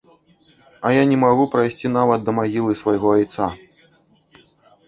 [0.87, 3.55] А я не магу прайсці нават да магілы свайго айца.